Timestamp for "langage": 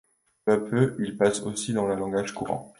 1.93-2.33